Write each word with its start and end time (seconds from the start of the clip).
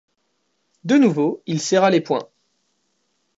De 0.83 0.95
nouveau, 0.97 1.43
il 1.45 1.61
serra 1.61 1.91
les 1.91 2.01
poings. 2.01 2.27